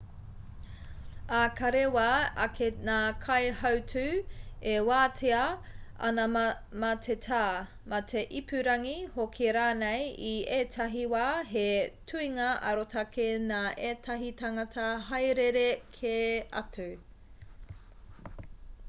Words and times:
ā 1.39 1.39
ka 1.57 1.67
rewa 1.73 2.05
ake 2.45 2.67
ngā 2.85 2.95
kaihautū 3.25 4.05
e 4.69 4.77
wātea 4.87 5.41
ana 6.07 6.23
mā 6.83 6.87
te 7.07 7.15
tā 7.25 7.41
mā 7.93 7.99
te 8.13 8.23
ipurangi 8.41 8.93
hoki 9.17 9.49
rānei 9.59 10.07
i 10.27 10.31
ētahi 10.59 11.03
wā 11.13 11.25
he 11.51 11.65
tuhinga 12.13 12.47
arotake 12.71 13.27
nā 13.51 13.59
ētahi 13.91 14.31
tāngata 14.41 14.87
haerere 15.11 15.67
kē 15.99 16.17
atu 16.63 16.89